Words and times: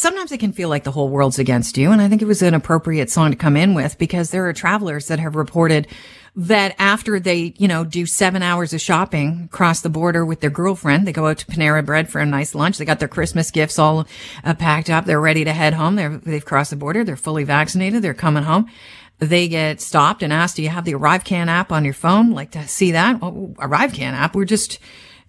sometimes 0.00 0.32
it 0.32 0.38
can 0.38 0.52
feel 0.52 0.70
like 0.70 0.84
the 0.84 0.90
whole 0.90 1.10
world's 1.10 1.38
against 1.38 1.76
you. 1.76 1.90
And 1.90 2.00
I 2.00 2.08
think 2.08 2.22
it 2.22 2.26
was 2.26 2.40
an 2.40 2.54
appropriate 2.54 3.10
song 3.10 3.32
to 3.32 3.36
come 3.36 3.54
in 3.54 3.74
with 3.74 3.98
because 3.98 4.30
there 4.30 4.48
are 4.48 4.52
travelers 4.54 5.08
that 5.08 5.18
have 5.18 5.36
reported 5.36 5.86
that 6.34 6.74
after 6.78 7.20
they, 7.20 7.52
you 7.58 7.68
know, 7.68 7.84
do 7.84 8.06
seven 8.06 8.42
hours 8.42 8.72
of 8.72 8.80
shopping 8.80 9.42
across 9.52 9.82
the 9.82 9.90
border 9.90 10.24
with 10.24 10.40
their 10.40 10.48
girlfriend, 10.48 11.06
they 11.06 11.12
go 11.12 11.26
out 11.26 11.36
to 11.36 11.46
Panera 11.46 11.84
Bread 11.84 12.08
for 12.08 12.18
a 12.18 12.24
nice 12.24 12.54
lunch. 12.54 12.78
They 12.78 12.86
got 12.86 12.98
their 12.98 13.08
Christmas 13.08 13.50
gifts 13.50 13.78
all 13.78 14.06
uh, 14.42 14.54
packed 14.54 14.88
up. 14.88 15.04
They're 15.04 15.20
ready 15.20 15.44
to 15.44 15.52
head 15.52 15.74
home. 15.74 15.96
They're, 15.96 16.16
they've 16.16 16.44
crossed 16.44 16.70
the 16.70 16.76
border. 16.76 17.04
They're 17.04 17.16
fully 17.16 17.44
vaccinated. 17.44 18.00
They're 18.00 18.14
coming 18.14 18.44
home. 18.44 18.70
They 19.18 19.48
get 19.48 19.82
stopped 19.82 20.22
and 20.22 20.32
asked, 20.32 20.56
do 20.56 20.62
you 20.62 20.70
have 20.70 20.86
the 20.86 20.94
ArriveCan 20.94 21.48
app 21.48 21.72
on 21.72 21.84
your 21.84 21.92
phone? 21.92 22.30
Like 22.30 22.52
to 22.52 22.66
see 22.66 22.92
that? 22.92 23.18
Oh, 23.20 23.54
ArriveCan 23.58 24.12
app. 24.12 24.34
We're 24.34 24.46
just 24.46 24.78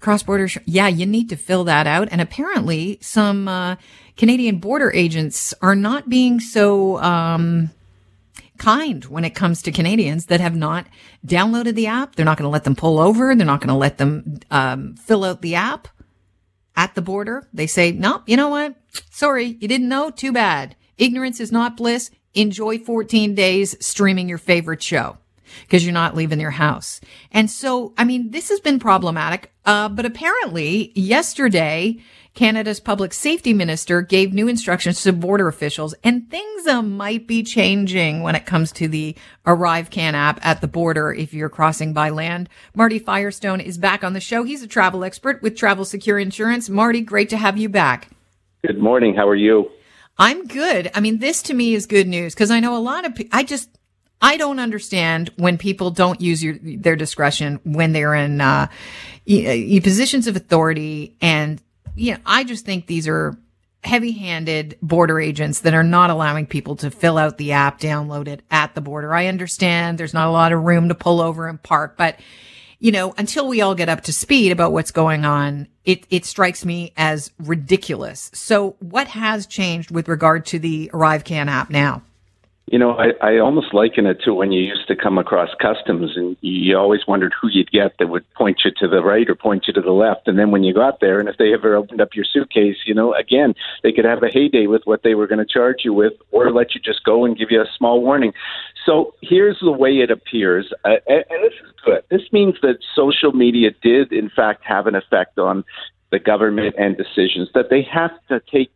cross 0.02 0.24
border. 0.24 0.48
Sh- 0.48 0.58
yeah, 0.66 0.88
you 0.88 1.06
need 1.06 1.30
to 1.30 1.36
fill 1.36 1.64
that 1.66 1.88
out. 1.88 2.10
And 2.12 2.20
apparently 2.20 2.98
some, 3.02 3.48
uh, 3.48 3.78
Canadian 4.18 4.58
border 4.58 4.92
agents 4.94 5.54
are 5.62 5.76
not 5.76 6.10
being 6.10 6.40
so, 6.40 7.02
um, 7.02 7.70
kind 8.58 9.06
when 9.06 9.26
it 9.26 9.32
comes 9.32 9.62
to 9.64 9.72
Canadians 9.72 10.28
that 10.28 10.40
have 10.40 10.56
not 10.56 10.86
downloaded 11.26 11.74
the 11.74 11.88
app. 11.88 12.16
They're 12.16 12.26
not 12.26 12.38
going 12.38 12.46
to 12.46 12.52
let 12.54 12.64
them 12.64 12.76
pull 12.76 13.00
over. 13.00 13.36
They're 13.36 13.46
not 13.46 13.60
going 13.60 13.70
to 13.70 13.74
let 13.76 13.98
them 13.98 14.40
um, 14.52 14.96
fill 14.96 15.24
out 15.24 15.42
the 15.42 15.56
app 15.56 15.88
at 16.76 16.94
the 16.94 17.02
border. 17.02 17.48
They 17.54 17.68
say, 17.68 17.92
nope, 17.92 18.24
you 18.28 18.38
know 18.38 18.50
what? 18.50 18.76
Sorry, 19.10 19.58
you 19.60 19.68
didn't 19.68 19.90
know? 19.90 20.12
Too 20.12 20.32
bad. 20.32 20.76
Ignorance 20.98 21.40
is 21.40 21.52
not 21.52 21.76
bliss. 21.76 22.12
Enjoy 22.34 22.78
14 22.78 23.34
days 23.34 23.76
streaming 23.86 24.30
your 24.30 24.38
favorite 24.38 24.84
show 24.84 25.18
because 25.62 25.86
you're 25.86 25.94
not 25.94 26.16
leaving 26.16 26.40
your 26.40 26.52
house. 26.52 27.02
And 27.32 27.50
so, 27.50 27.94
I 27.98 28.04
mean, 28.04 28.32
this 28.32 28.50
has 28.50 28.60
been 28.60 28.80
problematic. 28.80 29.52
Uh, 29.66 29.90
but 29.90 30.06
apparently 30.06 30.92
yesterday, 30.96 31.98
Canada's 32.34 32.80
public 32.80 33.14
safety 33.14 33.54
minister 33.54 34.02
gave 34.02 34.34
new 34.34 34.48
instructions 34.48 35.04
to 35.04 35.12
border 35.12 35.48
officials 35.48 35.94
and 36.04 36.30
things 36.30 36.66
uh, 36.66 36.82
might 36.82 37.28
be 37.28 37.44
changing 37.44 38.24
when 38.24 38.36
it 38.36 38.46
comes 38.46 38.72
to 38.72 38.88
the 38.88 39.16
ArriveCan 39.46 40.14
app 40.14 40.44
at 40.46 40.62
the 40.62 40.68
border 40.68 41.14
if 41.14 41.34
you're 41.34 41.50
crossing 41.50 41.92
by 41.94 42.10
land. 42.10 42.48
Marty 42.74 43.00
Firestone 43.00 43.60
is 43.60 43.78
back 43.78 44.04
on 44.04 44.14
the 44.14 44.22
show. 44.22 44.44
He's 44.44 44.64
a 44.64 44.68
travel 44.68 45.04
expert 45.04 45.42
with 45.42 45.58
Travel 45.58 45.84
Secure 45.84 46.18
Insurance. 46.18 46.70
Marty, 46.70 47.02
great 47.02 47.30
to 47.30 47.38
have 47.38 47.58
you 47.58 47.68
back. 47.68 48.10
Good 48.66 48.80
morning. 48.80 49.14
How 49.14 49.28
are 49.28 49.36
you? 49.36 49.70
I'm 50.18 50.48
good. 50.48 50.90
I 50.94 51.02
mean, 51.02 51.20
this 51.20 51.42
to 51.44 51.54
me 51.54 51.74
is 51.74 51.86
good 51.86 52.08
news 52.08 52.34
because 52.34 52.52
I 52.52 52.60
know 52.60 52.78
a 52.78 52.80
lot 52.80 53.06
of 53.06 53.16
people, 53.16 53.38
I 53.38 53.44
just, 53.44 53.70
I 54.22 54.38
don't 54.38 54.60
understand 54.60 55.32
when 55.38 55.58
people 55.58 55.92
don't 55.92 56.22
use 56.22 56.44
your, 56.44 56.58
their 56.62 56.96
discretion 56.96 57.60
when 57.64 57.92
they're 57.94 58.14
in, 58.14 58.42
uh, 58.42 58.68
positions 59.26 60.28
of 60.28 60.36
authority 60.36 61.16
and 61.22 61.62
you 61.96 62.14
know, 62.14 62.20
I 62.26 62.44
just 62.44 62.66
think 62.66 62.88
these 62.88 63.08
are 63.08 63.38
heavy 63.84 64.12
handed 64.12 64.78
border 64.82 65.20
agents 65.20 65.62
that 65.62 65.74
are 65.74 65.84
not 65.84 66.10
allowing 66.10 66.46
people 66.46 66.76
to 66.78 66.92
fill 66.92 67.18
out 67.18 67.38
the 67.38 67.52
app, 67.52 67.80
download 67.80 68.28
it 68.28 68.42
at 68.52 68.76
the 68.76 68.82
border. 68.82 69.14
I 69.14 69.28
understand 69.28 69.98
there's 69.98 70.14
not 70.14 70.28
a 70.28 70.32
lot 70.32 70.52
of 70.52 70.62
room 70.64 70.90
to 70.90 70.96
pull 70.96 71.20
over 71.20 71.48
and 71.48 71.62
park, 71.62 71.98
but 71.98 72.20
you 72.80 72.92
know, 72.92 73.14
until 73.18 73.48
we 73.48 73.62
all 73.62 73.76
get 73.76 73.90
up 73.90 74.02
to 74.02 74.14
speed 74.14 74.52
about 74.52 74.72
what's 74.72 74.90
going 74.90 75.24
on, 75.24 75.68
it, 75.86 76.06
it 76.10 76.26
strikes 76.26 76.66
me 76.66 76.94
as 76.98 77.32
ridiculous. 77.38 78.32
So 78.34 78.76
what 78.80 79.08
has 79.10 79.46
changed 79.46 79.92
with 79.92 80.08
regard 80.08 80.48
to 80.48 80.60
the 80.60 80.90
ArriveCan 80.92 81.48
app 81.48 81.70
now? 81.70 82.02
You 82.72 82.80
know, 82.80 82.98
I, 82.98 83.10
I 83.22 83.38
almost 83.40 83.74
liken 83.74 84.06
it 84.06 84.22
to 84.24 84.34
when 84.34 84.54
you 84.54 84.62
used 84.62 84.88
to 84.88 84.96
come 84.96 85.18
across 85.18 85.50
customs 85.62 86.16
and 86.16 86.38
you 86.40 86.78
always 86.78 87.02
wondered 87.06 87.34
who 87.40 87.50
you'd 87.50 87.70
get 87.70 87.98
that 88.00 88.08
would 88.08 88.24
point 88.34 88.62
you 88.64 88.72
to 88.78 88.88
the 88.88 89.04
right 89.04 89.30
or 89.30 89.36
point 89.36 89.66
you 89.68 89.74
to 89.74 89.82
the 89.82 89.92
left. 89.92 90.26
And 90.26 90.40
then 90.40 90.52
when 90.52 90.64
you 90.64 90.74
got 90.74 91.02
there, 91.02 91.20
and 91.20 91.28
if 91.28 91.36
they 91.36 91.54
ever 91.54 91.76
opened 91.76 92.00
up 92.00 92.16
your 92.16 92.24
suitcase, 92.24 92.78
you 92.86 92.94
know, 92.94 93.14
again, 93.14 93.56
they 93.84 93.92
could 93.92 94.06
have 94.06 94.24
a 94.24 94.30
heyday 94.30 94.68
with 94.68 94.84
what 94.86 95.04
they 95.04 95.16
were 95.16 95.28
going 95.28 95.46
to 95.46 95.54
charge 95.54 95.82
you 95.84 95.94
with 95.94 96.14
or 96.32 96.50
let 96.50 96.74
you 96.74 96.80
just 96.80 97.04
go 97.04 97.26
and 97.26 97.38
give 97.38 97.52
you 97.52 97.60
a 97.60 97.66
small 97.78 98.02
warning. 98.02 98.32
So 98.86 99.16
here's 99.22 99.60
the 99.60 99.74
way 99.74 99.98
it 99.98 100.10
appears. 100.10 100.72
Uh, 100.86 100.96
and 101.08 101.26
this 101.44 101.54
is 101.66 101.74
good. 101.84 102.04
This 102.10 102.32
means 102.32 102.56
that 102.62 102.78
social 102.96 103.34
media 103.34 103.72
did, 103.84 104.14
in 104.14 104.30
fact, 104.30 104.64
have 104.64 104.88
an 104.88 104.96
effect 104.96 105.38
on 105.38 105.66
the 106.12 106.20
government 106.20 106.76
and 106.78 106.96
decisions 106.96 107.50
that 107.54 107.70
they 107.70 107.82
have 107.82 108.12
to 108.30 108.42
take 108.50 108.72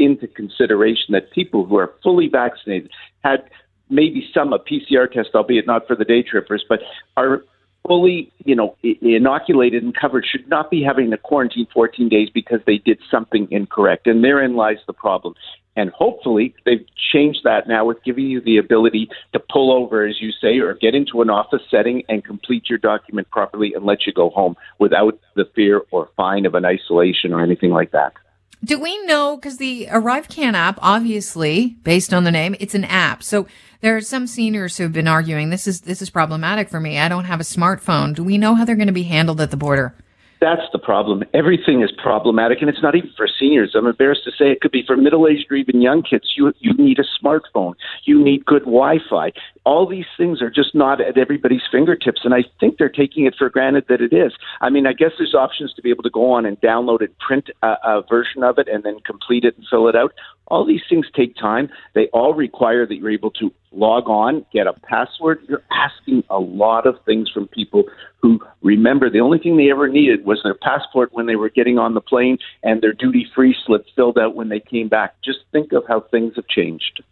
into 0.00 0.26
consideration 0.26 1.12
that 1.12 1.30
people 1.30 1.64
who 1.66 1.76
are 1.76 1.92
fully 2.02 2.28
vaccinated 2.28 2.90
had 3.22 3.48
maybe 3.90 4.28
some 4.32 4.52
a 4.52 4.58
PCR 4.58 5.10
test, 5.10 5.30
albeit 5.34 5.66
not 5.66 5.86
for 5.86 5.94
the 5.94 6.04
day 6.04 6.22
trippers, 6.22 6.64
but 6.68 6.80
are 7.16 7.42
fully, 7.86 8.32
you 8.44 8.54
know, 8.54 8.76
inoculated 8.82 9.82
and 9.82 9.94
covered 9.94 10.24
should 10.30 10.48
not 10.48 10.70
be 10.70 10.82
having 10.82 11.10
to 11.10 11.16
quarantine 11.16 11.66
14 11.72 12.08
days 12.08 12.28
because 12.32 12.60
they 12.66 12.78
did 12.78 12.98
something 13.10 13.48
incorrect. 13.50 14.06
And 14.06 14.22
therein 14.22 14.54
lies 14.54 14.78
the 14.86 14.92
problem. 14.92 15.34
And 15.76 15.90
hopefully 15.90 16.54
they've 16.66 16.84
changed 17.12 17.40
that 17.44 17.68
now 17.68 17.84
with 17.84 18.02
giving 18.04 18.26
you 18.26 18.40
the 18.40 18.58
ability 18.58 19.08
to 19.32 19.40
pull 19.40 19.72
over, 19.72 20.06
as 20.06 20.20
you 20.20 20.30
say, 20.32 20.58
or 20.58 20.74
get 20.74 20.94
into 20.94 21.22
an 21.22 21.30
office 21.30 21.62
setting 21.70 22.02
and 22.08 22.24
complete 22.24 22.68
your 22.68 22.78
document 22.78 23.30
properly 23.30 23.72
and 23.74 23.84
let 23.84 24.06
you 24.06 24.12
go 24.12 24.30
home 24.30 24.56
without 24.78 25.18
the 25.36 25.44
fear 25.54 25.82
or 25.90 26.10
fine 26.16 26.44
of 26.44 26.54
an 26.54 26.64
isolation 26.64 27.32
or 27.32 27.40
anything 27.40 27.70
like 27.70 27.92
that. 27.92 28.12
Do 28.62 28.78
we 28.78 29.02
know, 29.06 29.36
because 29.36 29.56
the 29.56 29.86
ArriveCan 29.86 30.52
app, 30.52 30.78
obviously, 30.82 31.78
based 31.82 32.12
on 32.12 32.24
the 32.24 32.30
name, 32.30 32.54
it's 32.60 32.74
an 32.74 32.84
app. 32.84 33.22
So 33.22 33.46
there 33.80 33.96
are 33.96 34.02
some 34.02 34.26
seniors 34.26 34.76
who 34.76 34.82
have 34.82 34.92
been 34.92 35.08
arguing 35.08 35.48
this 35.48 35.66
is, 35.66 35.80
this 35.80 36.02
is 36.02 36.10
problematic 36.10 36.68
for 36.68 36.78
me. 36.78 36.98
I 36.98 37.08
don't 37.08 37.24
have 37.24 37.40
a 37.40 37.44
smartphone. 37.44 38.14
Do 38.14 38.22
we 38.22 38.36
know 38.36 38.54
how 38.54 38.66
they're 38.66 38.76
going 38.76 38.86
to 38.86 38.92
be 38.92 39.04
handled 39.04 39.40
at 39.40 39.50
the 39.50 39.56
border? 39.56 39.94
That's 40.42 40.62
the 40.72 40.78
problem. 40.78 41.22
Everything 41.34 41.82
is 41.82 41.90
problematic, 42.02 42.62
and 42.62 42.70
it's 42.70 42.82
not 42.82 42.94
even 42.94 43.10
for 43.14 43.28
seniors. 43.28 43.74
I'm 43.74 43.86
embarrassed 43.86 44.24
to 44.24 44.30
say 44.30 44.50
it 44.50 44.62
could 44.62 44.72
be 44.72 44.82
for 44.86 44.96
middle-aged 44.96 45.50
or 45.50 45.56
even 45.56 45.82
young 45.82 46.02
kids. 46.02 46.32
You 46.34 46.54
you 46.60 46.72
need 46.74 46.98
a 46.98 47.04
smartphone. 47.22 47.74
You 48.04 48.22
need 48.24 48.46
good 48.46 48.62
Wi-Fi. 48.62 49.32
All 49.64 49.86
these 49.86 50.06
things 50.16 50.40
are 50.40 50.50
just 50.50 50.74
not 50.74 51.00
at 51.00 51.18
everybody's 51.18 51.62
fingertips, 51.70 52.22
and 52.24 52.34
I 52.34 52.44
think 52.58 52.78
they're 52.78 52.88
taking 52.88 53.26
it 53.26 53.34
for 53.36 53.50
granted 53.50 53.84
that 53.88 54.00
it 54.00 54.12
is. 54.12 54.32
I 54.60 54.70
mean, 54.70 54.86
I 54.86 54.92
guess 54.92 55.10
there's 55.18 55.34
options 55.34 55.74
to 55.74 55.82
be 55.82 55.90
able 55.90 56.02
to 56.04 56.10
go 56.10 56.32
on 56.32 56.46
and 56.46 56.60
download 56.60 57.00
and 57.00 57.16
print 57.18 57.50
a, 57.62 57.74
a 57.84 58.02
version 58.08 58.42
of 58.42 58.58
it, 58.58 58.68
and 58.68 58.82
then 58.82 59.00
complete 59.04 59.44
it 59.44 59.56
and 59.56 59.66
fill 59.68 59.88
it 59.88 59.96
out. 59.96 60.12
All 60.46 60.66
these 60.66 60.80
things 60.88 61.06
take 61.14 61.36
time. 61.36 61.68
They 61.94 62.08
all 62.08 62.34
require 62.34 62.86
that 62.86 62.96
you're 62.96 63.10
able 63.10 63.30
to 63.32 63.52
log 63.70 64.08
on, 64.08 64.44
get 64.52 64.66
a 64.66 64.72
password. 64.72 65.40
You're 65.48 65.62
asking 65.70 66.24
a 66.28 66.38
lot 66.38 66.86
of 66.86 66.96
things 67.04 67.30
from 67.30 67.46
people 67.48 67.84
who 68.20 68.40
remember 68.62 69.08
the 69.08 69.20
only 69.20 69.38
thing 69.38 69.56
they 69.56 69.70
ever 69.70 69.88
needed 69.88 70.24
was 70.24 70.40
their 70.42 70.54
passport 70.54 71.10
when 71.12 71.26
they 71.26 71.36
were 71.36 71.50
getting 71.50 71.78
on 71.78 71.94
the 71.94 72.00
plane 72.00 72.38
and 72.62 72.82
their 72.82 72.92
duty 72.92 73.26
free 73.34 73.54
slip 73.66 73.86
filled 73.94 74.18
out 74.18 74.34
when 74.34 74.48
they 74.48 74.60
came 74.60 74.88
back. 74.88 75.14
Just 75.24 75.40
think 75.52 75.72
of 75.72 75.84
how 75.86 76.00
things 76.00 76.34
have 76.36 76.48
changed. 76.48 77.02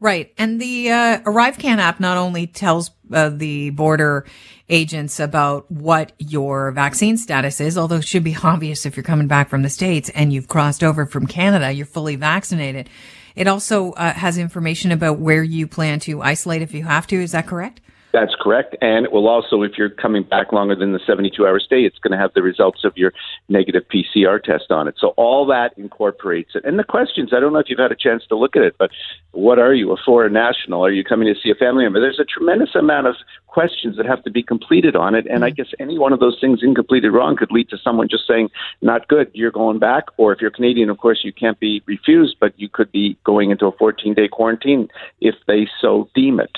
Right. 0.00 0.32
And 0.38 0.60
the 0.60 0.90
uh, 0.90 1.18
ArriveCan 1.20 1.78
app 1.78 1.98
not 1.98 2.16
only 2.16 2.46
tells 2.46 2.92
uh, 3.12 3.30
the 3.30 3.70
border 3.70 4.26
agents 4.68 5.18
about 5.18 5.68
what 5.70 6.12
your 6.18 6.70
vaccine 6.70 7.16
status 7.16 7.60
is, 7.60 7.76
although 7.76 7.96
it 7.96 8.06
should 8.06 8.22
be 8.22 8.36
obvious 8.42 8.86
if 8.86 8.96
you're 8.96 9.02
coming 9.02 9.26
back 9.26 9.48
from 9.48 9.62
the 9.62 9.68
States 9.68 10.08
and 10.10 10.32
you've 10.32 10.46
crossed 10.46 10.84
over 10.84 11.04
from 11.04 11.26
Canada, 11.26 11.72
you're 11.72 11.86
fully 11.86 12.14
vaccinated. 12.14 12.88
It 13.34 13.48
also 13.48 13.92
uh, 13.92 14.12
has 14.12 14.38
information 14.38 14.92
about 14.92 15.18
where 15.18 15.42
you 15.42 15.66
plan 15.66 15.98
to 16.00 16.22
isolate 16.22 16.62
if 16.62 16.74
you 16.74 16.84
have 16.84 17.06
to. 17.08 17.20
Is 17.20 17.32
that 17.32 17.46
correct? 17.46 17.80
That's 18.12 18.34
correct. 18.40 18.74
And 18.80 19.04
it 19.04 19.12
will 19.12 19.28
also, 19.28 19.62
if 19.62 19.72
you're 19.76 19.90
coming 19.90 20.22
back 20.22 20.52
longer 20.52 20.74
than 20.74 20.92
the 20.92 21.00
72 21.06 21.46
hour 21.46 21.60
stay, 21.60 21.82
it's 21.82 21.98
going 21.98 22.12
to 22.12 22.18
have 22.18 22.32
the 22.34 22.42
results 22.42 22.84
of 22.84 22.96
your 22.96 23.12
negative 23.50 23.84
PCR 23.92 24.42
test 24.42 24.70
on 24.70 24.88
it. 24.88 24.94
So 24.98 25.08
all 25.16 25.44
that 25.46 25.76
incorporates 25.76 26.52
it. 26.54 26.64
And 26.64 26.78
the 26.78 26.84
questions, 26.84 27.30
I 27.36 27.40
don't 27.40 27.52
know 27.52 27.58
if 27.58 27.66
you've 27.68 27.78
had 27.78 27.92
a 27.92 27.96
chance 27.96 28.24
to 28.28 28.36
look 28.36 28.56
at 28.56 28.62
it, 28.62 28.76
but 28.78 28.90
what 29.32 29.58
are 29.58 29.74
you, 29.74 29.92
a 29.92 29.96
foreign 30.04 30.32
national? 30.32 30.84
Are 30.84 30.90
you 30.90 31.04
coming 31.04 31.32
to 31.32 31.38
see 31.38 31.50
a 31.50 31.54
family 31.54 31.84
member? 31.84 32.00
There's 32.00 32.18
a 32.18 32.24
tremendous 32.24 32.74
amount 32.74 33.08
of 33.08 33.16
questions 33.46 33.96
that 33.98 34.06
have 34.06 34.22
to 34.24 34.30
be 34.30 34.42
completed 34.42 34.96
on 34.96 35.14
it. 35.14 35.26
And 35.26 35.44
I 35.44 35.50
mm-hmm. 35.50 35.56
guess 35.56 35.74
any 35.78 35.98
one 35.98 36.14
of 36.14 36.20
those 36.20 36.38
things 36.40 36.60
incompleted 36.62 37.12
wrong 37.12 37.36
could 37.36 37.50
lead 37.50 37.68
to 37.70 37.76
someone 37.76 38.08
just 38.08 38.26
saying, 38.26 38.48
not 38.80 39.08
good, 39.08 39.30
you're 39.34 39.50
going 39.50 39.78
back. 39.78 40.04
Or 40.16 40.32
if 40.32 40.40
you're 40.40 40.50
Canadian, 40.50 40.88
of 40.88 40.96
course, 40.96 41.20
you 41.24 41.32
can't 41.32 41.60
be 41.60 41.82
refused, 41.86 42.36
but 42.40 42.58
you 42.58 42.70
could 42.70 42.90
be 42.90 43.18
going 43.24 43.50
into 43.50 43.66
a 43.66 43.72
14 43.72 44.14
day 44.14 44.28
quarantine 44.28 44.88
if 45.20 45.34
they 45.46 45.68
so 45.80 46.08
deem 46.14 46.40
it. 46.40 46.56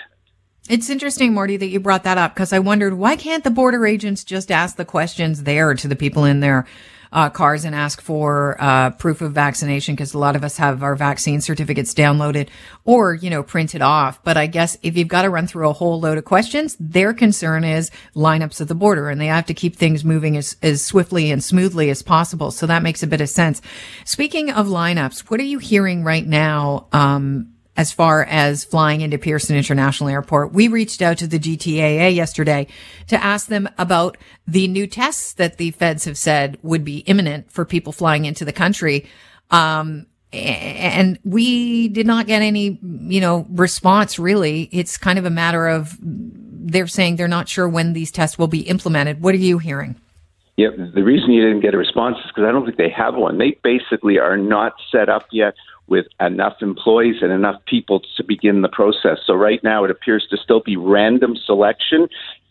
It's 0.70 0.88
interesting, 0.88 1.34
Marty, 1.34 1.56
that 1.56 1.66
you 1.66 1.80
brought 1.80 2.04
that 2.04 2.16
up 2.16 2.32
because 2.32 2.52
I 2.52 2.60
wondered 2.60 2.94
why 2.94 3.16
can't 3.16 3.42
the 3.42 3.50
border 3.50 3.84
agents 3.88 4.22
just 4.22 4.52
ask 4.52 4.76
the 4.76 4.84
questions 4.84 5.42
there 5.42 5.74
to 5.74 5.88
the 5.88 5.96
people 5.96 6.24
in 6.24 6.38
their 6.38 6.64
uh, 7.10 7.28
cars 7.28 7.64
and 7.64 7.74
ask 7.74 8.00
for 8.00 8.56
uh, 8.60 8.90
proof 8.90 9.20
of 9.20 9.32
vaccination 9.32 9.96
because 9.96 10.14
a 10.14 10.18
lot 10.18 10.36
of 10.36 10.44
us 10.44 10.58
have 10.58 10.84
our 10.84 10.94
vaccine 10.94 11.40
certificates 11.40 11.92
downloaded 11.92 12.50
or 12.84 13.14
you 13.14 13.30
know 13.30 13.42
printed 13.42 13.82
off. 13.82 14.22
But 14.22 14.36
I 14.36 14.46
guess 14.46 14.76
if 14.80 14.96
you've 14.96 15.08
got 15.08 15.22
to 15.22 15.28
run 15.30 15.48
through 15.48 15.68
a 15.68 15.72
whole 15.72 15.98
load 15.98 16.18
of 16.18 16.24
questions, 16.24 16.76
their 16.78 17.12
concern 17.12 17.64
is 17.64 17.90
lineups 18.14 18.60
at 18.60 18.68
the 18.68 18.76
border, 18.76 19.08
and 19.10 19.20
they 19.20 19.26
have 19.26 19.46
to 19.46 19.54
keep 19.54 19.74
things 19.74 20.04
moving 20.04 20.36
as 20.36 20.56
as 20.62 20.82
swiftly 20.82 21.32
and 21.32 21.42
smoothly 21.42 21.90
as 21.90 22.00
possible. 22.00 22.52
So 22.52 22.66
that 22.66 22.84
makes 22.84 23.02
a 23.02 23.08
bit 23.08 23.20
of 23.20 23.28
sense. 23.28 23.60
Speaking 24.04 24.52
of 24.52 24.68
lineups, 24.68 25.30
what 25.30 25.40
are 25.40 25.42
you 25.42 25.58
hearing 25.58 26.04
right 26.04 26.24
now? 26.24 26.86
Um, 26.92 27.54
as 27.76 27.92
far 27.92 28.24
as 28.24 28.64
flying 28.64 29.00
into 29.00 29.18
Pearson 29.18 29.56
International 29.56 30.08
Airport. 30.08 30.52
We 30.52 30.68
reached 30.68 31.02
out 31.02 31.18
to 31.18 31.26
the 31.26 31.38
GTAA 31.38 32.14
yesterday 32.14 32.66
to 33.06 33.22
ask 33.22 33.46
them 33.46 33.68
about 33.78 34.18
the 34.46 34.68
new 34.68 34.86
tests 34.86 35.32
that 35.34 35.56
the 35.56 35.70
feds 35.70 36.04
have 36.04 36.18
said 36.18 36.58
would 36.62 36.84
be 36.84 36.98
imminent 36.98 37.50
for 37.50 37.64
people 37.64 37.92
flying 37.92 38.24
into 38.24 38.44
the 38.44 38.52
country. 38.52 39.06
Um, 39.50 40.06
and 40.32 41.18
we 41.24 41.88
did 41.88 42.06
not 42.06 42.26
get 42.26 42.42
any, 42.42 42.78
you 42.82 43.20
know, 43.20 43.46
response 43.50 44.18
really. 44.18 44.68
It's 44.72 44.96
kind 44.96 45.18
of 45.18 45.24
a 45.24 45.30
matter 45.30 45.66
of 45.66 45.96
they're 46.00 46.86
saying 46.86 47.16
they're 47.16 47.28
not 47.28 47.48
sure 47.48 47.68
when 47.68 47.94
these 47.94 48.12
tests 48.12 48.38
will 48.38 48.46
be 48.48 48.60
implemented. 48.60 49.20
What 49.20 49.34
are 49.34 49.38
you 49.38 49.58
hearing? 49.58 49.96
Yeah, 50.56 50.68
the 50.76 51.02
reason 51.02 51.30
you 51.30 51.42
didn't 51.42 51.62
get 51.62 51.74
a 51.74 51.78
response 51.78 52.18
is 52.18 52.26
because 52.28 52.44
I 52.46 52.52
don't 52.52 52.66
think 52.66 52.76
they 52.76 52.90
have 52.90 53.14
one. 53.14 53.38
They 53.38 53.58
basically 53.64 54.18
are 54.18 54.36
not 54.36 54.74
set 54.92 55.08
up 55.08 55.26
yet 55.32 55.54
with 55.90 56.06
enough 56.20 56.56
employees 56.62 57.16
and 57.20 57.32
enough 57.32 57.60
people 57.66 58.00
to 58.16 58.24
begin 58.24 58.62
the 58.62 58.68
process. 58.68 59.18
So 59.26 59.34
right 59.34 59.62
now 59.62 59.84
it 59.84 59.90
appears 59.90 60.26
to 60.30 60.38
still 60.38 60.60
be 60.60 60.76
random 60.76 61.36
selection. 61.44 62.08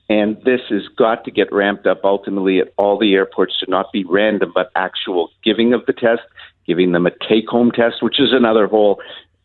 And 0.09 0.37
this 0.43 0.61
has 0.69 0.87
got 0.97 1.23
to 1.25 1.31
get 1.31 1.51
ramped 1.51 1.87
up 1.87 2.01
ultimately 2.03 2.59
at 2.59 2.73
all 2.77 2.99
the 2.99 3.13
airports 3.13 3.59
to 3.59 3.69
not 3.69 3.91
be 3.93 4.03
random, 4.03 4.51
but 4.53 4.71
actual 4.75 5.31
giving 5.43 5.73
of 5.73 5.85
the 5.85 5.93
test, 5.93 6.21
giving 6.67 6.91
them 6.91 7.07
a 7.07 7.11
take 7.27 7.47
home 7.47 7.71
test, 7.71 8.03
which 8.03 8.19
is 8.19 8.33
another 8.33 8.67
whole 8.67 8.99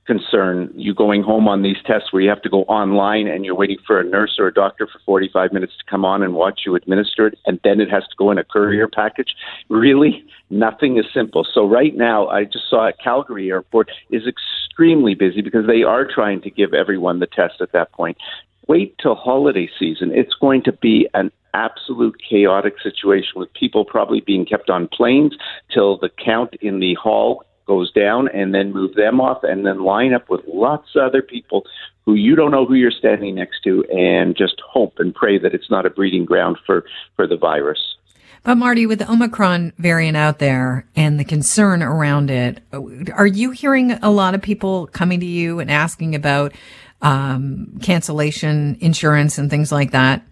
concern. 0.06 0.70
You 0.74 0.94
going 0.94 1.22
home 1.22 1.48
on 1.48 1.62
these 1.62 1.76
tests 1.86 2.12
where 2.12 2.22
you 2.22 2.28
have 2.28 2.42
to 2.42 2.48
go 2.48 2.62
online 2.64 3.26
and 3.26 3.44
you're 3.44 3.54
waiting 3.54 3.78
for 3.86 3.98
a 3.98 4.04
nurse 4.04 4.36
or 4.38 4.46
a 4.46 4.52
doctor 4.52 4.86
for 4.86 4.98
45 5.04 5.52
minutes 5.52 5.72
to 5.78 5.90
come 5.90 6.04
on 6.04 6.22
and 6.22 6.34
watch 6.34 6.62
you 6.66 6.74
administer 6.74 7.26
it, 7.28 7.38
and 7.46 7.58
then 7.64 7.80
it 7.80 7.90
has 7.90 8.02
to 8.04 8.16
go 8.16 8.30
in 8.30 8.38
a 8.38 8.44
courier 8.44 8.88
package. 8.88 9.34
Really, 9.68 10.24
nothing 10.50 10.98
is 10.98 11.06
simple. 11.12 11.46
So 11.52 11.66
right 11.66 11.96
now, 11.96 12.28
I 12.28 12.44
just 12.44 12.68
saw 12.68 12.88
at 12.88 12.98
Calgary 13.02 13.50
Airport 13.50 13.90
is 14.10 14.22
extremely 14.26 15.14
busy 15.14 15.40
because 15.40 15.66
they 15.66 15.82
are 15.82 16.06
trying 16.06 16.40
to 16.42 16.50
give 16.50 16.74
everyone 16.74 17.20
the 17.20 17.26
test 17.26 17.60
at 17.60 17.72
that 17.72 17.92
point. 17.92 18.18
Wait 18.66 18.96
till 18.98 19.14
holiday 19.14 19.68
season. 19.78 20.10
It's 20.12 20.34
going 20.40 20.62
to 20.64 20.72
be 20.72 21.08
an 21.14 21.30
absolute 21.52 22.16
chaotic 22.28 22.74
situation 22.82 23.32
with 23.36 23.52
people 23.52 23.84
probably 23.84 24.20
being 24.20 24.44
kept 24.44 24.70
on 24.70 24.88
planes 24.88 25.34
till 25.72 25.98
the 25.98 26.10
count 26.22 26.54
in 26.60 26.80
the 26.80 26.94
hall 26.94 27.44
goes 27.66 27.92
down 27.92 28.28
and 28.28 28.54
then 28.54 28.72
move 28.72 28.94
them 28.94 29.20
off 29.20 29.42
and 29.42 29.64
then 29.66 29.84
line 29.84 30.12
up 30.12 30.28
with 30.28 30.40
lots 30.46 30.88
of 30.94 31.02
other 31.02 31.22
people 31.22 31.64
who 32.04 32.14
you 32.14 32.36
don't 32.36 32.50
know 32.50 32.66
who 32.66 32.74
you're 32.74 32.90
standing 32.90 33.34
next 33.34 33.62
to 33.64 33.84
and 33.84 34.36
just 34.36 34.60
hope 34.66 34.94
and 34.98 35.14
pray 35.14 35.38
that 35.38 35.54
it's 35.54 35.70
not 35.70 35.86
a 35.86 35.90
breeding 35.90 36.24
ground 36.24 36.58
for, 36.66 36.84
for 37.16 37.26
the 37.26 37.36
virus. 37.36 37.96
But 38.42 38.56
Marty, 38.56 38.84
with 38.84 38.98
the 38.98 39.10
Omicron 39.10 39.72
variant 39.78 40.18
out 40.18 40.38
there 40.38 40.86
and 40.94 41.18
the 41.18 41.24
concern 41.24 41.82
around 41.82 42.30
it, 42.30 42.60
are 43.14 43.26
you 43.26 43.52
hearing 43.52 43.92
a 43.92 44.10
lot 44.10 44.34
of 44.34 44.42
people 44.42 44.86
coming 44.88 45.20
to 45.20 45.26
you 45.26 45.60
and 45.60 45.70
asking 45.70 46.14
about 46.14 46.52
um, 47.00 47.78
cancellation 47.82 48.76
insurance 48.80 49.38
and 49.38 49.48
things 49.48 49.72
like 49.72 49.92
that? 49.92 50.22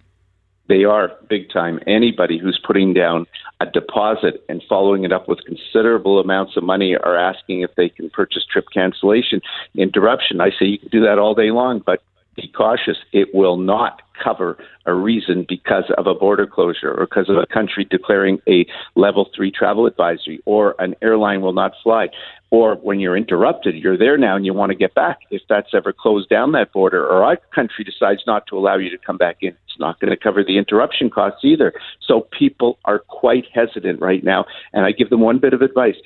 They 0.69 0.85
are 0.85 1.13
big 1.29 1.51
time. 1.51 1.81
Anybody 1.87 2.39
who's 2.39 2.61
putting 2.65 2.95
down 2.95 3.27
a 3.61 3.67
deposit 3.67 4.45
and 4.49 4.63
following 4.69 5.05
it 5.05 5.13
up 5.13 5.29
with 5.29 5.45
considerable 5.45 6.21
amounts 6.21 6.57
of 6.57 6.63
money 6.63 6.97
are 6.97 7.17
asking 7.17 7.61
if 7.61 7.75
they 7.77 7.89
can 7.89 8.11
purchase 8.11 8.45
trip 8.45 8.67
cancellation 8.73 9.41
interruption. 9.75 10.41
I 10.41 10.51
say 10.51 10.67
you 10.67 10.79
can 10.79 10.89
do 10.89 11.01
that 11.05 11.19
all 11.19 11.35
day 11.35 11.51
long, 11.51 11.83
but 11.85 12.03
be 12.37 12.49
cautious. 12.57 12.97
It 13.13 13.35
will 13.35 13.57
not 13.57 14.03
cover 14.23 14.57
a 14.87 14.95
reason 14.95 15.45
because 15.49 15.85
of 15.97 16.07
a 16.07 16.15
border 16.15 16.47
closure 16.47 16.93
or 16.93 17.07
because 17.07 17.29
of 17.29 17.37
a 17.37 17.47
country 17.47 17.87
declaring 17.89 18.41
a 18.49 18.67
level 18.95 19.29
three 19.35 19.51
travel 19.51 19.87
advisory 19.87 20.41
or 20.45 20.75
an 20.79 20.95
airline 21.03 21.41
will 21.41 21.53
not 21.53 21.73
fly 21.83 22.09
or 22.53 22.75
when 22.77 23.01
you're 23.01 23.17
interrupted, 23.17 23.75
you're 23.77 23.97
there 23.97 24.19
now 24.19 24.37
and 24.37 24.45
you 24.45 24.53
want 24.53 24.71
to 24.71 24.77
get 24.77 24.95
back. 24.95 25.21
If 25.31 25.41
that's 25.49 25.71
ever 25.73 25.91
closed 25.91 26.29
down 26.29 26.53
that 26.53 26.71
border, 26.71 27.03
or 27.03 27.25
our 27.25 27.39
country 27.55 27.83
decides 27.83 28.21
not 28.27 28.47
to 28.49 28.59
allow 28.59 28.77
you 28.77 28.91
to 28.91 28.99
come 28.99 29.17
back 29.17 29.39
in, 29.41 29.57
it's 29.65 29.79
not 29.81 29.99
going 30.01 30.11
to 30.11 30.19
cover 30.19 30.45
the 30.45 30.59
interruption 30.59 31.09
costs 31.09 31.41
either. 31.45 31.73
So 32.07 32.29
people 32.39 32.79
are 32.85 32.99
quite 32.99 33.47
hesitant 33.55 34.03
right 34.03 34.23
now. 34.23 34.45
And 34.75 34.85
I 34.85 34.93
give 34.93 35.09
them 35.09 35.23
one 35.23 35.39
bit 35.39 35.55
of 35.55 35.63
advice 35.63 35.97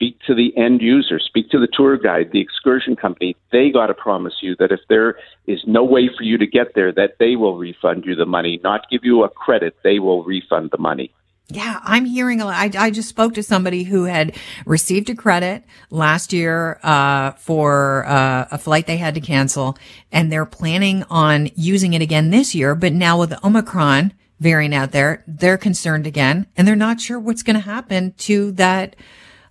speak 0.00 0.18
to 0.26 0.34
the 0.34 0.56
end 0.56 0.80
user, 0.80 1.18
speak 1.18 1.50
to 1.50 1.58
the 1.58 1.68
tour 1.70 1.98
guide, 1.98 2.30
the 2.32 2.40
excursion 2.40 2.96
company. 2.96 3.36
They 3.52 3.70
got 3.70 3.88
to 3.88 3.94
promise 3.94 4.32
you 4.40 4.56
that 4.58 4.72
if 4.72 4.80
there 4.88 5.16
is 5.46 5.60
no 5.66 5.84
way 5.84 6.08
for 6.16 6.22
you 6.22 6.38
to 6.38 6.46
get 6.46 6.74
there, 6.74 6.90
that 6.92 7.16
they 7.18 7.36
will 7.36 7.58
refund 7.58 8.06
you 8.06 8.14
the 8.14 8.24
money, 8.24 8.58
not 8.64 8.88
give 8.90 9.04
you 9.04 9.24
a 9.24 9.28
credit. 9.28 9.76
They 9.84 9.98
will 9.98 10.24
refund 10.24 10.70
the 10.70 10.78
money. 10.78 11.12
Yeah, 11.48 11.80
I'm 11.82 12.06
hearing 12.06 12.40
a 12.40 12.46
lot. 12.46 12.54
I, 12.54 12.86
I 12.86 12.90
just 12.90 13.10
spoke 13.10 13.34
to 13.34 13.42
somebody 13.42 13.82
who 13.82 14.04
had 14.04 14.36
received 14.64 15.10
a 15.10 15.14
credit 15.14 15.64
last 15.90 16.32
year 16.32 16.80
uh, 16.82 17.32
for 17.32 18.06
uh, 18.06 18.46
a 18.52 18.56
flight 18.56 18.86
they 18.86 18.96
had 18.96 19.16
to 19.16 19.20
cancel, 19.20 19.76
and 20.10 20.32
they're 20.32 20.46
planning 20.46 21.04
on 21.10 21.50
using 21.56 21.92
it 21.92 22.00
again 22.00 22.30
this 22.30 22.54
year. 22.54 22.74
But 22.74 22.94
now 22.94 23.18
with 23.18 23.30
the 23.30 23.46
Omicron 23.46 24.14
variant 24.38 24.72
out 24.72 24.92
there, 24.92 25.24
they're 25.26 25.58
concerned 25.58 26.06
again, 26.06 26.46
and 26.56 26.66
they're 26.66 26.76
not 26.76 27.00
sure 27.00 27.18
what's 27.18 27.42
going 27.42 27.56
to 27.56 27.60
happen 27.60 28.14
to 28.18 28.52
that. 28.52 28.96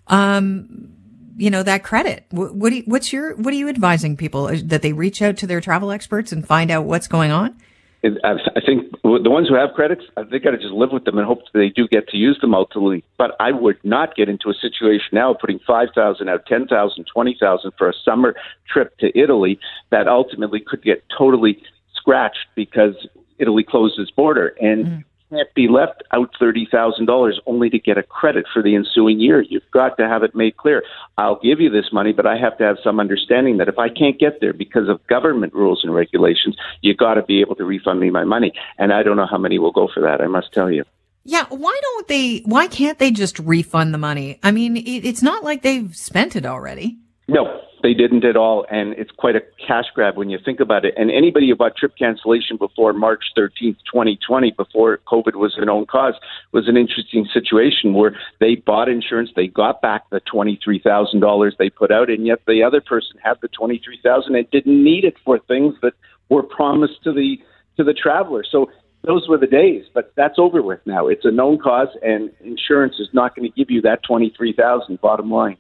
Um, 0.10 0.90
you 1.38 1.50
know 1.50 1.64
that 1.64 1.84
credit. 1.84 2.26
What, 2.32 2.54
what 2.54 2.74
you, 2.74 2.84
what's 2.86 3.14
your 3.14 3.36
what 3.36 3.54
are 3.54 3.58
you 3.58 3.70
advising 3.70 4.18
people 4.18 4.48
that 4.48 4.82
they 4.82 4.94
reach 4.94 5.22
out 5.22 5.38
to 5.38 5.48
their 5.48 5.62
travel 5.62 5.92
experts 5.92 6.32
and 6.32 6.46
find 6.46 6.70
out 6.70 6.86
what's 6.86 7.08
going 7.08 7.32
on? 7.32 7.56
I 8.02 8.62
think 8.66 8.92
the 9.04 9.30
ones 9.30 9.50
who 9.50 9.56
have 9.56 9.74
credits, 9.74 10.04
they 10.32 10.40
got 10.40 10.52
to 10.52 10.58
just 10.58 10.72
live 10.72 10.92
with 10.94 11.04
them 11.04 11.18
and 11.18 11.28
hope 11.28 11.40
that 11.52 11.60
they 11.60 11.68
do 11.68 11.86
get 11.86 12.08
to 12.10 12.18
use 12.18 12.40
them 12.40 12.54
ultimately. 12.56 13.04
But 13.18 13.36
I 13.42 13.52
would 13.52 13.78
not 13.84 14.16
get 14.16 14.30
into 14.30 14.50
a 14.50 14.54
situation 14.54 15.10
now 15.12 15.34
of 15.34 15.40
putting 15.40 15.60
5,000 15.68 16.30
out, 16.30 16.46
10,000, 16.46 17.06
20,000 17.14 17.72
for 17.78 17.90
a 17.90 17.94
summer 18.06 18.36
trip 18.72 18.98
to 19.00 19.12
Italy 19.20 19.60
that 19.90 20.08
ultimately 20.08 20.62
could 20.62 20.82
get 20.82 21.04
totally 21.18 21.62
scratched 21.94 22.48
because 22.56 22.96
Italy 23.38 23.66
closed 23.68 24.00
its 24.00 24.12
border. 24.12 24.56
And 24.62 24.86
mm 24.86 25.04
can't 25.30 25.54
be 25.54 25.68
left 25.68 26.04
out 26.12 26.30
$30,000 26.42 27.34
only 27.46 27.70
to 27.70 27.80
get 27.80 27.98
a 27.98 28.04
credit 28.04 28.46
for 28.52 28.64
the 28.64 28.76
ensuing 28.76 29.20
year. 29.20 29.42
You've 29.42 29.70
got 29.72 29.98
to 29.98 30.08
have 30.08 30.24
it 30.24 30.36
made 30.36 30.58
clear. 30.58 30.84
I'll 31.18 31.40
give 31.40 31.60
you 31.60 31.70
this 31.70 31.92
money, 31.92 32.14
but 32.14 32.26
I 32.26 32.38
have 32.38 32.58
to 32.58 32.64
have 32.64 32.78
some 32.84 33.00
understanding 33.00 33.58
that 33.58 33.68
if 33.68 33.78
I 33.78 33.90
can't 33.90 34.20
get 34.20 34.42
there 34.42 34.54
because 34.54 34.90
of 34.90 35.06
government 35.08 35.54
rules 35.54 35.82
and 35.84 35.94
regulations, 35.94 36.56
you've 36.82 36.98
got 36.98 37.16
to 37.16 37.24
be 37.24 37.42
able 37.42 37.56
to 37.56 37.66
refund 37.66 38.00
me 38.00 38.10
my 38.10 38.24
money. 38.24 38.54
And 38.78 38.92
I 38.92 39.04
don't 39.04 39.18
know 39.18 39.28
how 39.30 39.38
many 39.38 39.60
will 39.60 39.72
go 39.72 39.88
for 39.94 40.02
that, 40.02 40.22
I 40.22 40.28
must 40.28 40.54
tell 40.54 40.72
you. 40.72 40.84
Yeah, 41.26 41.46
why 41.50 41.78
don't 41.82 42.08
they, 42.08 42.40
why 42.46 42.68
can't 42.68 42.98
they 42.98 43.12
just 43.12 43.38
refund 43.40 43.94
the 43.94 43.98
money? 43.98 44.40
I 44.42 44.52
mean, 44.52 44.78
it, 44.78 45.06
it's 45.06 45.22
not 45.22 45.44
like 45.44 45.62
they've 45.62 45.96
spent 45.96 46.36
it 46.36 46.46
already. 46.46 46.98
No, 47.28 47.59
they 47.82 47.94
didn't 47.94 48.26
at 48.26 48.36
all, 48.36 48.66
and 48.70 48.94
it's 48.94 49.12
quite 49.12 49.36
a 49.36 49.42
cash 49.66 49.86
grab 49.94 50.18
when 50.18 50.30
you 50.30 50.38
think 50.44 50.60
about 50.60 50.86
it. 50.86 50.94
And 50.98 51.10
anybody 51.12 51.50
who 51.50 51.56
bought 51.56 51.76
trip 51.78 51.94
cancellation 51.98 52.58
before 52.58 52.94
March 52.94 53.24
13th, 53.38 53.78
2020, 53.92 54.52
before 54.52 55.00
COVID 55.08 55.36
was 55.36 55.56
a 55.58 55.66
known 55.66 55.86
cause, 55.86 56.16
was 56.52 56.68
an 56.68 56.78
interesting 56.78 57.28
situation 57.34 57.94
where 57.94 58.18
they 58.40 58.56
bought 58.56 58.90
insurance, 58.90 59.30
they 59.36 59.48
got 59.48 59.82
back 59.82 60.10
the 60.10 60.22
$23,000 60.22 61.52
they 61.58 61.70
put 61.70 61.92
out, 61.92 62.10
and 62.10 62.26
yet 62.26 62.40
the 62.48 62.64
other 62.64 62.82
person 62.82 63.18
had 63.24 63.36
the 63.42 63.48
23000 63.50 64.36
and 64.36 64.50
didn't 64.52 64.84
need 64.84 65.06
it 65.06 65.16
for 65.24 65.40
things 65.40 65.76
that 65.82 65.94
were 66.30 66.44
promised 66.44 67.04
to 67.04 67.14
the 67.14 67.38
to 67.78 67.84
the 67.84 67.94
traveler. 67.94 68.44
So 68.50 68.70
those 69.04 69.28
were 69.30 69.38
the 69.38 69.48
days, 69.48 69.86
but 69.94 70.12
that's 70.18 70.38
over 70.38 70.62
with 70.62 70.82
now. 70.86 71.08
It's 71.08 71.24
a 71.24 71.32
known 71.32 71.60
cause, 71.60 71.88
and 72.02 72.30
insurance 72.42 72.96
is 73.00 73.08
not 73.14 73.36
going 73.36 73.50
to 73.50 73.56
give 73.56 73.72
you 73.72 73.82
that 73.82 74.02
23000 74.06 75.00
bottom 75.00 75.32
line. 75.32 75.58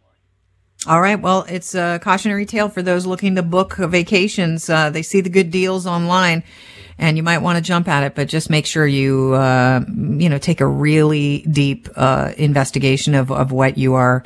All 0.87 1.01
right. 1.01 1.19
Well, 1.19 1.45
it's 1.49 1.75
a 1.75 1.99
cautionary 2.01 2.45
tale 2.45 2.69
for 2.69 2.81
those 2.81 3.05
looking 3.05 3.35
to 3.35 3.43
book 3.43 3.75
vacations. 3.75 4.69
Uh, 4.69 4.89
they 4.89 5.01
see 5.01 5.21
the 5.21 5.29
good 5.29 5.51
deals 5.51 5.85
online 5.85 6.43
and 6.97 7.17
you 7.17 7.23
might 7.23 7.39
want 7.39 7.57
to 7.57 7.61
jump 7.61 7.87
at 7.87 8.03
it, 8.03 8.15
but 8.15 8.27
just 8.27 8.49
make 8.49 8.65
sure 8.65 8.85
you, 8.85 9.33
uh, 9.33 9.81
you 9.87 10.29
know, 10.29 10.37
take 10.37 10.61
a 10.61 10.67
really 10.67 11.39
deep, 11.49 11.89
uh, 11.95 12.33
investigation 12.37 13.15
of, 13.15 13.31
of 13.31 13.51
what 13.51 13.77
you 13.77 13.95
are, 13.95 14.23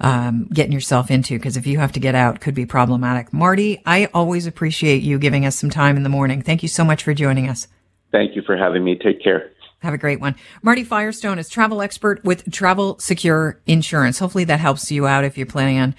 um, 0.00 0.48
getting 0.52 0.72
yourself 0.72 1.10
into. 1.10 1.38
Cause 1.38 1.56
if 1.56 1.66
you 1.66 1.78
have 1.78 1.92
to 1.92 2.00
get 2.00 2.14
out, 2.14 2.40
could 2.40 2.54
be 2.54 2.66
problematic. 2.66 3.32
Marty, 3.32 3.82
I 3.84 4.06
always 4.14 4.46
appreciate 4.46 5.02
you 5.02 5.18
giving 5.18 5.44
us 5.44 5.58
some 5.58 5.70
time 5.70 5.96
in 5.96 6.02
the 6.02 6.08
morning. 6.08 6.42
Thank 6.42 6.62
you 6.62 6.68
so 6.68 6.84
much 6.84 7.02
for 7.02 7.14
joining 7.14 7.48
us. 7.48 7.68
Thank 8.10 8.36
you 8.36 8.42
for 8.42 8.56
having 8.56 8.84
me. 8.84 8.96
Take 8.96 9.22
care. 9.22 9.50
Have 9.80 9.94
a 9.94 9.98
great 9.98 10.20
one. 10.20 10.36
Marty 10.62 10.84
Firestone 10.84 11.38
is 11.38 11.48
travel 11.48 11.80
expert 11.80 12.22
with 12.22 12.50
Travel 12.52 12.98
Secure 12.98 13.60
Insurance. 13.66 14.18
Hopefully 14.18 14.44
that 14.44 14.60
helps 14.60 14.90
you 14.92 15.06
out 15.06 15.24
if 15.24 15.38
you're 15.38 15.46
planning 15.46 15.78
on 15.78 15.94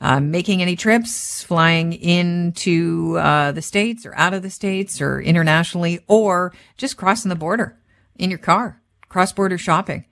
uh, 0.00 0.20
making 0.20 0.62
any 0.62 0.74
trips, 0.74 1.42
flying 1.42 1.92
into 1.92 3.18
uh, 3.18 3.52
the 3.52 3.60
states 3.60 4.06
or 4.06 4.14
out 4.16 4.32
of 4.32 4.42
the 4.42 4.48
states 4.48 5.02
or 5.02 5.20
internationally, 5.20 6.00
or 6.06 6.54
just 6.78 6.96
crossing 6.96 7.28
the 7.28 7.34
border 7.34 7.78
in 8.16 8.30
your 8.30 8.38
car, 8.38 8.80
cross 9.10 9.32
border 9.32 9.58
shopping. 9.58 10.06